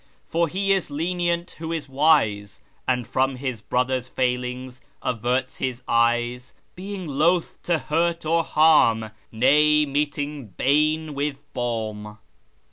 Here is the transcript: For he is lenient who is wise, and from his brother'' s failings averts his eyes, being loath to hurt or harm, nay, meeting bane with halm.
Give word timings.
For 0.25 0.47
he 0.47 0.71
is 0.73 0.89
lenient 0.89 1.51
who 1.59 1.71
is 1.71 1.87
wise, 1.87 2.59
and 2.87 3.07
from 3.07 3.35
his 3.35 3.61
brother'' 3.61 3.97
s 3.99 4.07
failings 4.07 4.81
averts 5.03 5.59
his 5.59 5.83
eyes, 5.87 6.55
being 6.75 7.05
loath 7.07 7.61
to 7.61 7.77
hurt 7.77 8.25
or 8.25 8.43
harm, 8.43 9.11
nay, 9.31 9.85
meeting 9.85 10.47
bane 10.57 11.13
with 11.13 11.37
halm. 11.53 12.17